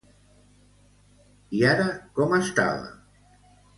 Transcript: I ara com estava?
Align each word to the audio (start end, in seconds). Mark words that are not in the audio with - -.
I 1.57 1.61
ara 1.73 1.85
com 2.17 2.35
estava? 2.41 2.91